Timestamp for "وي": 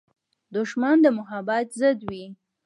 2.09-2.25